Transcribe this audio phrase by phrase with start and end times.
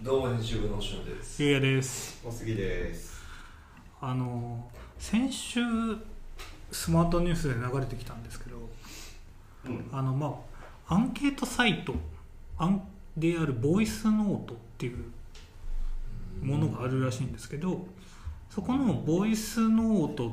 [0.00, 1.42] どうも編集部のしのです。
[1.42, 2.20] ゆうやです。
[2.24, 3.20] おすぎです。
[4.00, 4.64] あの
[4.96, 5.60] 先週
[6.70, 8.58] スマートニュースで流れてきたんですけど
[9.66, 9.88] うん。
[9.90, 10.40] あのま
[10.86, 11.96] あアンケートサイト
[12.58, 12.80] アン
[13.16, 17.84] であるボイスノートっていうものがあるらしいんですけど
[18.50, 20.30] そこのボイスノート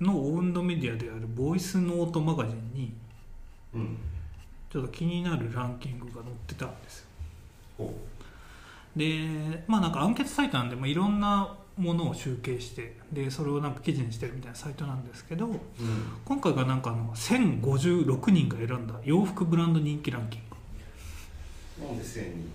[0.00, 2.94] のオウンドメディアであるボイスノートマガジンに
[3.74, 3.98] うん。
[4.72, 7.06] ちょっと気になるランキングが載ってたんですよ。
[7.76, 8.15] ほ
[8.96, 15.58] でまあなんかアンケートサイトなんで、まあ、いろんなものを集計してでそれをなんか記事にしてるみたいなサイトなんですけどううん。
[16.24, 20.56] 今回がなんかあの1056人が選んだ洋服ブランド人気ランキング。
[21.86, 22.50] なんで千人？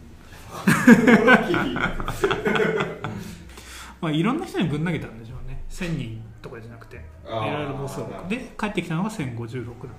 [4.01, 5.63] まあいろんな人にぶん投げたんでしょうね。
[5.69, 9.89] 1000人とかじゃなくて選ぶ母数がで帰ってきたのが1056だ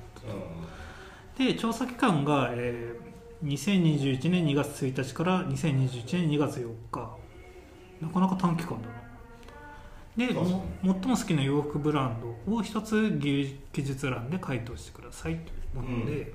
[1.39, 3.12] で調査期間が、えー
[3.45, 7.17] 2021年2月1日から2021年2月4日
[8.01, 8.95] なかなか短期間だな。
[10.17, 13.19] で最も好きな洋服ブランドを一つ
[13.73, 16.33] 記述欄で回答してくださいというもので、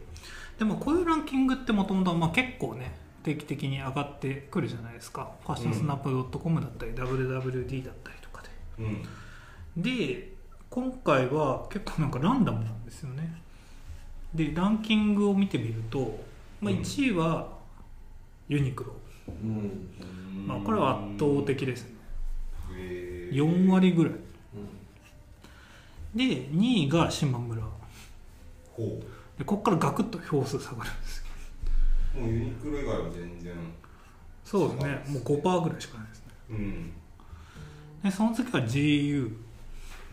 [0.57, 5.31] でもこういうランキングってもともと結構ね定期的に上がってくるじゃないですか。
[5.43, 8.49] ファッションスナップ .com だったり、WWD だったりとかで。
[8.79, 9.03] うん。
[9.81, 10.33] で
[10.69, 13.41] 今回は結構なんかランダムなんですよね。
[14.33, 16.19] でランキングを見てみると、
[16.61, 16.79] まあ、うん。
[16.79, 17.57] 1位は
[18.47, 18.93] ユニクロ、
[19.27, 19.89] うん。
[20.47, 21.91] まあ、これは圧倒的ですね。
[22.75, 24.13] へー4割ぐらい。
[24.13, 24.17] う
[26.15, 26.17] ん。
[26.17, 27.61] で2位が島村
[28.71, 29.01] ほ
[29.37, 31.23] でここからガクッと票数下がるんですよ
[32.17, 33.53] うもうユニクロ以外は全然。
[34.43, 35.03] そうですね。
[35.09, 36.33] もう5%ぐらいしかないですね。
[36.49, 36.93] うん。
[38.03, 39.31] でその次が GU う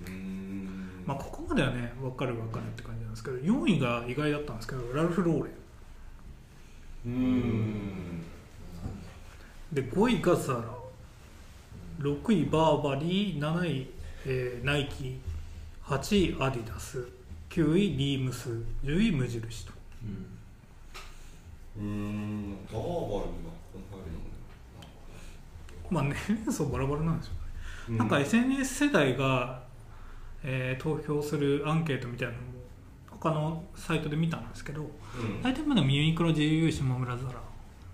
[0.04, 1.04] ーん。
[1.06, 5.52] まあここまではね分かる分かるって感じなんですけど4位が意外だったんですけどラルフ・ローレン
[7.06, 8.22] うーん。
[9.72, 10.64] で5位がザラ。
[12.00, 13.38] 6位バーバリー。
[13.38, 13.90] 7位、
[14.26, 15.18] えーナイキ。
[15.84, 17.06] 8位アディダス。
[17.50, 18.50] 9位ビームス。
[18.82, 19.72] 10位無印と。
[21.78, 22.56] うーん。
[22.72, 23.24] バーバリーが
[23.72, 23.84] この
[25.90, 27.38] まあ年齢層バラバラなんですよね、
[27.86, 29.62] 入るのなんか SNS 世代が、
[30.42, 32.63] えー投票するアンケートみたいなのも
[33.24, 35.42] 他のサイトで見たんですけどうん。
[35.42, 37.32] 大体まだユニクロ GU 島村ザラっ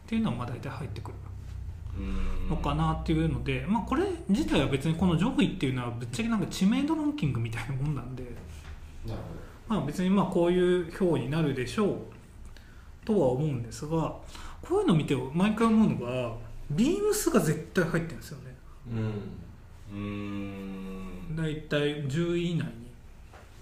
[0.06, 1.14] ていうのはまあ大体入ってくる
[1.98, 2.48] うん。
[2.48, 8.24] のかなっていうので、まあ、これ自体は別にこの上位っていうのはぶっちゃけなんか知名度ランキングみたいなもんなんで、
[9.68, 11.96] まあ、別にまあこういう票になるでしょう
[13.04, 14.14] とは思うんですが
[14.62, 16.32] こういうの見て毎回思うのが
[16.70, 18.56] ビームスが絶対入ってるんですよね。
[18.92, 19.12] うん。
[19.92, 19.98] うー
[21.32, 22.66] ん大体10位以内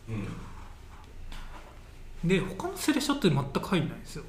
[0.09, 0.15] うん。
[0.21, 0.27] に
[2.25, 4.25] で他のセレショって全く入んないんですよ。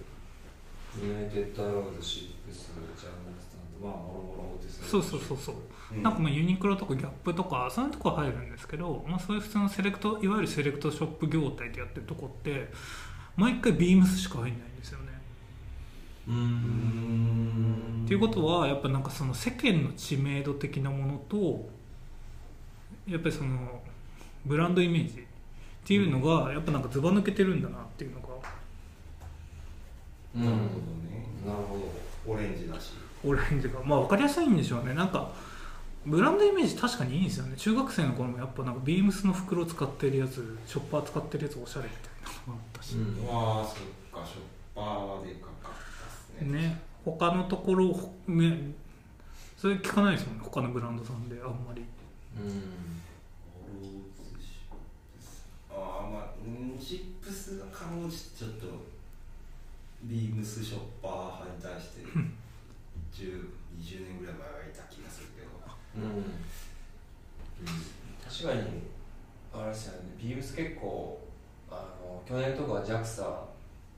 [1.01, 5.55] ユナイテッドアローズシップスジャーナルスタンドまあもろもろですねそうそうそうそう。
[5.95, 6.03] うん。
[6.03, 12.69] なんかまあユニクロとかギャップとかそういうとこは入るんですけど、まあ、そういう普通のセレクトいわゆるセレクトショップ業態でやってるとこって
[13.35, 15.05] 毎回ビームスしか入んないんですよね。
[16.27, 18.03] うーん。
[18.05, 21.69] っていうことはやっぱなんかその世間の知名度的なものと
[23.07, 23.81] やっぱりその
[24.45, 25.25] ブランドイメージ
[25.89, 28.27] っていうのがやっぱなんかずば抜けてるんだなっていうのが。
[30.35, 30.45] うん。
[30.45, 30.61] なるほど
[31.09, 31.25] ね。
[31.43, 31.79] なるほ
[32.27, 32.31] ど。
[32.31, 32.91] オレンジだし。
[33.25, 33.79] オレンジが。
[33.83, 34.93] まあ分かりやすいんでしょうね。
[34.93, 35.31] なんか
[36.05, 37.55] ブランドイメージ確かにいいんですよね。
[37.57, 42.11] 中学生の頃もやっぱなんかビームスの袋使ってるやつショッパー使ってるやつおしゃれみたい
[42.45, 43.27] なのがあったし、うん。
[43.27, 44.27] わあそっか。
[44.27, 44.41] ショッ
[44.75, 45.71] パーでかかったっ
[46.37, 46.51] すね。
[46.51, 47.87] ね他のところ
[48.27, 48.73] ね。
[49.57, 50.43] それ聞かないですもんね。
[50.43, 51.83] 他のブランドさんであんまり。
[52.39, 52.99] うん
[55.79, 58.67] ああまあうんシップスがかろうじてちょっと
[60.03, 62.07] ビームスショッパー派に対して
[63.11, 65.49] 1020年ぐらい前はいた気がするけど。
[65.95, 66.23] うん。
[68.23, 68.83] 確かに
[69.53, 70.15] あれですよね。
[70.21, 71.19] ビームス結構
[71.69, 73.49] あの去年とか JAXA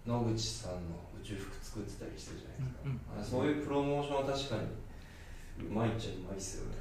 [0.07, 0.79] 野口さんの
[1.21, 3.21] 宇宙服作ってたりしてるじゃないですか、うんうん。
[3.21, 4.61] あそういうプロモーションは確かに
[5.67, 6.77] うまいっちゃうまいっすよね、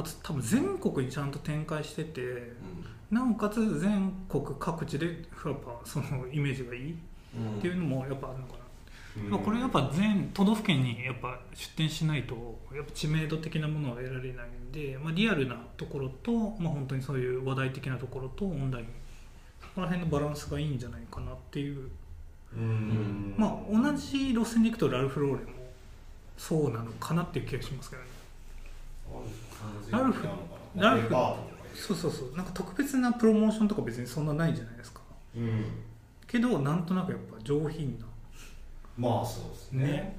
[0.00, 6.96] あと多分全国にちゃんと展開しててうなおかつ全国各地でやっぱそのイメージがいい。
[7.38, 7.58] ん。
[7.58, 9.30] っていうのもやっぱあるのかな、うん。
[9.30, 18.86] まあこれやっぱ全都道府県にやっぱ出店しないとやっぱ知名度的なものは得られないんで、まあ、リアルなところと、まあ、本当にそういう話題的なところとオンライン
[19.60, 21.90] そこら辺のバランスがいいんじゃないかなっていう。
[22.56, 23.34] うん。
[23.36, 25.52] まあ同じ路線でいくとラルフ・ローレンも
[26.36, 28.08] そうなのかなっていう気がしますけどね
[29.90, 30.26] ラルフ
[30.76, 31.14] ラルフ
[31.74, 32.36] そうそうそう。
[32.36, 35.00] なんか特別なプロモーションとか別にそんなないじゃないですか？
[35.36, 35.64] うん
[36.26, 38.06] けどなんとなくやっぱ上品な。
[38.96, 39.84] まあそうですね。
[39.84, 40.16] ね。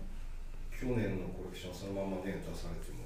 [0.79, 3.05] 去年のこレクションそのままね出されても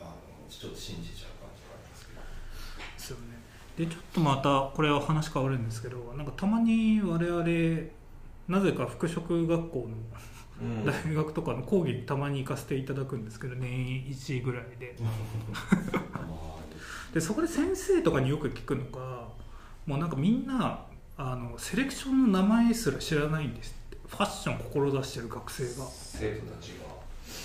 [0.00, 0.10] あの
[0.48, 2.20] ちょっと信じちゃう感じがありますけど。
[2.20, 3.34] ですよね。
[3.76, 7.42] でちょっとまたこれは話変わるんですけどなんかたまに我々
[8.48, 9.86] なぜか服飾学校の
[10.62, 10.84] うん。
[10.84, 14.96] 大学とかの講義にたまに行かせていただくんですけど年一ぐらいで。
[17.12, 19.28] でそこで先生とかによく聞くのが
[19.86, 20.84] もうなんかみんな
[21.16, 23.98] あのセレクションの名前すら知らないんですって。
[24.06, 25.70] ファッションを志してる学生が。
[25.90, 26.94] 生徒たちが。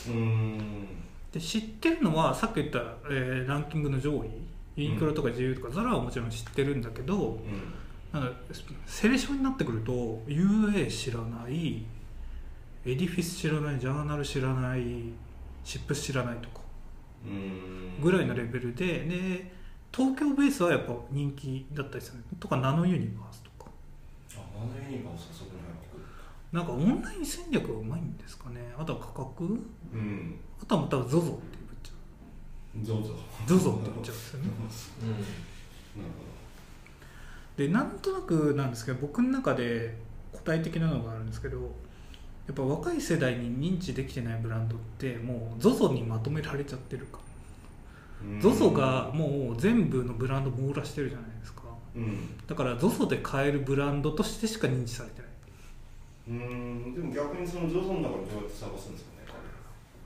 [0.07, 0.87] うーん。
[1.31, 2.79] で知ってるのはさっき言った、
[3.09, 4.29] えーランキングの上位。
[4.75, 7.39] ユニクロとか GU とかザラはもちろん知ってるんだけど、うん
[8.11, 8.33] なんか
[8.85, 9.91] セレショになってくると
[10.27, 11.85] UA 知らない
[12.85, 14.81] エディフィス知らないジャーナル知らない
[15.63, 16.61] シップス知らないとか
[18.01, 19.59] ぐらいのレベルでで
[19.91, 22.23] 東京ベースはやっぱ人気だったりする。
[22.39, 23.71] とかナノユニバースとか。
[24.35, 26.05] ああのユニバースはそこに入ってくる。
[26.51, 28.61] なんかオンライン戦略がうまいんですかね。
[28.77, 29.45] あとは価格？
[29.93, 30.39] うん。
[30.61, 31.93] あとはまた ZOZO って言っちゃ
[32.85, 33.11] どう ZOZO って
[33.47, 34.49] 言っちゃうんですよね。
[35.01, 35.09] うん。
[35.09, 36.13] なる
[37.59, 39.93] でなんとなくなんですけど僕の中で
[40.31, 47.19] 答え的なのがあるんですけどやっぱ若い世代に認知できてないブランドってもう ZOZO にまとめられちゃってるか。
[48.39, 51.63] ZOZO がもう全部のブランド網羅してるじゃないですか。
[51.95, 52.37] うん。
[52.47, 55.29] だから ZOZO で買えるブランドとしてしか認知されてない。
[56.29, 56.93] うーん。
[56.95, 59.27] でも逆にその ZOZO の中でどうやって探すんですかね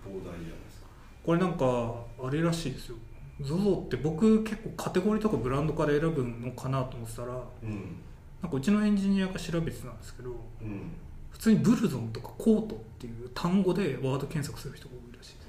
[0.03, 0.87] 膨大じゃないですか。
[1.23, 1.93] これなんか
[2.27, 2.97] あれらしいですよ
[3.41, 7.33] ZOZO って僕結構カテゴリーとかブランドから選ぶのかなと思ってたら
[7.63, 7.97] うん。
[8.41, 10.31] なんかうちのエンジニアが調べてたんですけど
[10.61, 10.91] うん
[11.31, 15.47] 普通にブルゾンとかコートっていう単語でワード検索する人が多いらしいです。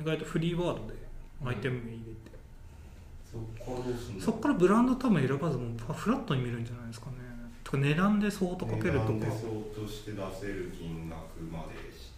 [0.00, 0.94] 意外とフリーワードで
[1.44, 2.38] アイテム名入れて、
[3.30, 7.16] そこからどうすんのそこからブランド多分選ばずもうフラットに見るんじゃないですかね。
[7.62, 9.12] とか値段で相当かけるとか。
[9.12, 9.42] 値段で相
[9.74, 12.10] 当して出せる金額までし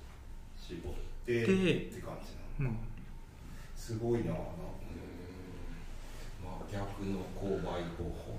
[0.68, 0.92] 絞っ
[1.26, 1.56] てでっ
[1.92, 2.76] て感じなのうん。
[3.74, 4.26] すごいな。
[4.26, 4.34] なん。
[4.34, 4.44] か
[6.44, 8.38] まあ逆の購買方法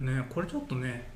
[0.00, 1.10] だねこれちょっとね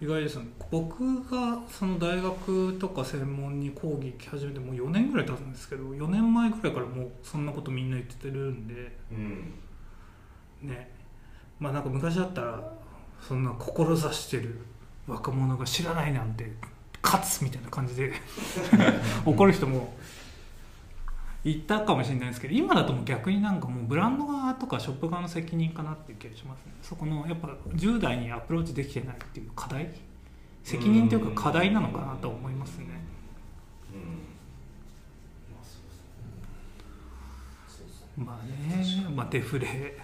[0.00, 0.48] 意外ですよね。
[0.70, 8.96] 僕がその大学とか専門に講義行き始めてもう4年ぐらい経つんですけど4年前ぐらいからもうそんなことみんな言ってるんで。
[9.12, 9.54] うん。
[10.62, 10.90] ね。
[11.58, 12.72] まあなんか昔だったら
[13.20, 14.58] そんな志してる
[15.06, 16.50] 若者が知らないなんて
[17.02, 18.12] 勝つみたいな感じで。
[19.26, 19.92] 怒る人も
[21.42, 26.72] いたかもしれないですけど今だともう逆になんかもうブランド側とかショップ側の責任かなっていう気がしますね。
[26.82, 29.90] そこのやっぱ10代にアプローチできてないっていう課題
[30.62, 32.86] 責任というか課題なのかなと思いますね。
[33.92, 34.00] うん。
[35.54, 35.64] まあ
[37.66, 38.06] そうですね。
[38.16, 39.96] まあね、まあ、デフレ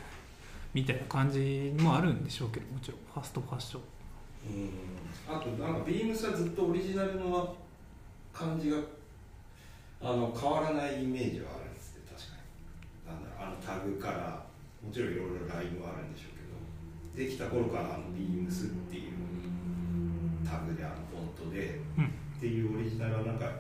[0.73, 3.83] みたいな感じもあるんでしょうけどもちろんファストファッション。
[4.49, 5.37] うん。
[5.37, 7.55] あとなんかビームスはずっとオリジナルの
[8.33, 8.79] 感じが
[10.01, 12.39] あの変わらないイメージはあるんですね確か
[13.07, 13.13] に。
[13.13, 14.47] なんだろうあのタグから
[14.85, 19.13] もちろんいろいろラインはあるんでしょうけどできた頃からあのビームスっていう
[20.45, 22.07] タグであのフォントで、うん。
[22.07, 23.51] っていうオリジナルはなんか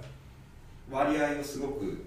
[0.90, 2.04] 割合をすごく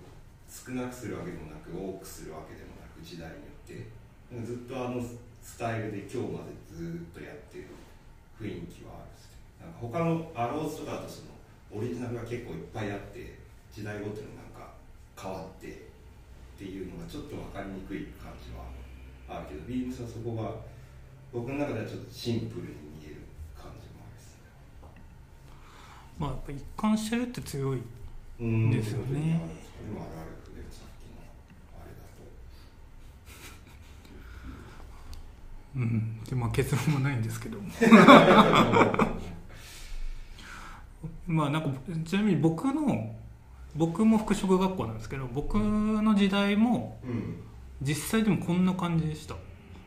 [0.47, 3.99] 少なくするわけでもなく多くするわけでもなく時代によって。
[4.45, 5.01] ずっとあの
[5.41, 7.65] スタイルで今日までずっとやってる
[8.39, 9.41] 雰囲気はあるんですね。
[9.59, 11.33] なんか他のアローズとかだとその
[11.73, 13.39] オリジナルが結構いっぱいあって
[13.71, 14.73] 時代ごとになんか
[15.15, 15.71] 変わってっ
[16.57, 18.65] ていうのがちょっと分かりにくい感じは
[19.27, 20.51] あるけどビームスはそこが
[21.31, 22.67] 僕の中ではちょっとシンプルに
[22.99, 23.21] 見える
[23.55, 24.41] 感じもあるですね
[26.17, 27.81] まあやっぱ一貫してるって強い
[28.39, 29.41] うんですよね。
[29.77, 30.29] それもあるある
[30.71, 31.19] さっきの
[31.77, 32.23] あれだと。
[35.75, 36.23] うん。
[36.23, 37.57] でまあ結論もないんですけど。
[41.27, 41.69] まあなんか
[42.05, 43.13] ちなみに僕の
[43.75, 47.35] 僕も服飾学校なんですけど僕の時代もうん。
[47.81, 49.35] 実際でもこんな感じでした。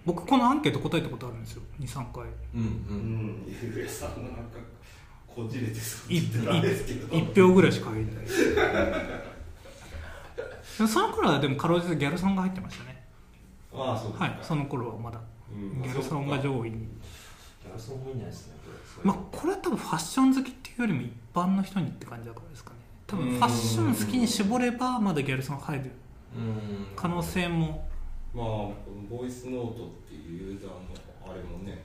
[0.07, 1.62] 僕このアンケート答えたことあるんですよ。
[1.81, 2.25] 23回。
[2.55, 3.27] うんううん。
[3.45, 3.57] ん。
[3.75, 4.11] ゆうやさん。
[4.17, 4.33] のなん。
[4.35, 4.41] か
[5.29, 6.62] こじれてそうてたん。
[6.62, 8.27] ですけど1票ぐらいしか入ってない
[10.87, 13.03] その頃はでもかろうじてギャルソンが入ってましたね
[13.75, 15.21] ああそうはいその頃はまだ
[15.51, 15.83] うん。
[15.83, 18.19] ギャルソンが上位にギャルソンもいいん。
[18.19, 18.71] じゃないですねこ
[19.05, 22.72] れまあこれは多分ファッション好きっていうよりも一般の人にって感じだからですかね
[23.12, 25.90] 多分ファッション好きに絞ればまだギャルソン入る。
[26.35, 26.87] うん。
[26.97, 27.87] 可能性も。
[28.35, 31.85] まあこのボイスノートっていうユーザーのあれもね。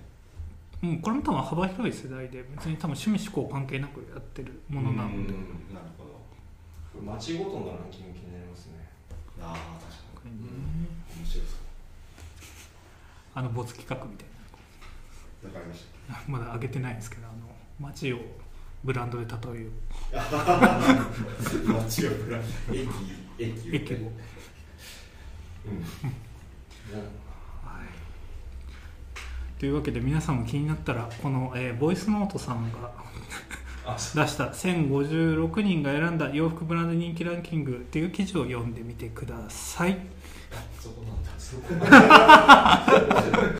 [0.82, 5.26] うん、これも多分幅広い世代で別に多分趣味思考関係なくやってるものなので、うん
[5.74, 6.12] なるほど。
[6.94, 8.88] これ街ごとのランキング気になりますね。
[9.42, 10.32] ああ確かうん。
[10.32, 10.48] に
[11.18, 11.60] 面白そう。
[13.36, 14.28] あの没企画みたい
[15.44, 16.14] わかりました。
[16.14, 17.36] な まだ上げてないんですけどあの
[17.82, 18.20] 街を
[18.88, 19.70] ブランドで例えよ
[21.66, 22.40] 街をブラ
[22.72, 22.88] 駅
[23.38, 24.12] 駅う駅を、うん。
[29.60, 32.90] というわけで皆さんも気になったらこの、えーボイスノートさんが
[33.86, 39.98] あ出した1056人が選んだ洋服ブランド人気ランキングっていう記事を読んでみてください。
[40.80, 43.48] そこなんだそこなんだ